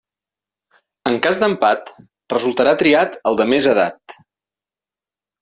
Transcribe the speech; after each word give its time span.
En 1.09 1.17
cas 1.25 1.41
d'empat 1.43 1.91
resultarà 2.35 2.73
triat 2.81 3.15
el 3.33 3.39
de 3.43 3.47
més 3.53 3.69
edat. 3.75 4.19